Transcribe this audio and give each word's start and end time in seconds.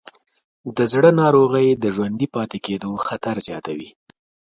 د 0.77 0.79
زړه 0.93 1.09
ناروغۍ 1.21 1.67
د 1.73 1.85
ژوندي 1.95 2.27
پاتې 2.35 2.57
کېدو 2.65 2.89
خطر 3.07 3.35
زیاتوې. 3.47 3.89